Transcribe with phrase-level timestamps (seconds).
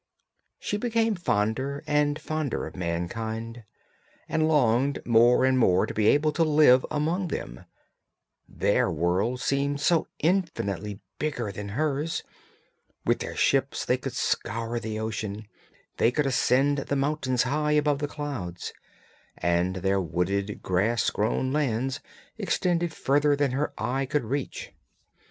[0.57, 3.65] She became fonder and fonder of mankind,
[4.27, 7.65] and longed more and more to be able to live among them;
[8.49, 12.23] their world seemed so infinitely bigger than hers;
[13.05, 15.47] with their ships they could scour the ocean,
[15.97, 18.73] they could ascend the mountains high above the clouds,
[19.37, 21.99] and their wooded, grass grown lands
[22.39, 24.71] extended further than her eye could reach.